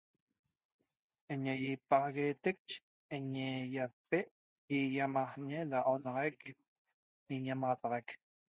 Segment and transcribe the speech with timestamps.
[1.31, 2.61] Eñe yapaxagueteq
[3.15, 4.19] eñe yape
[4.67, 6.39] da yayamaxñe da onaxaiq
[7.25, 8.07] da iñamaxataxaq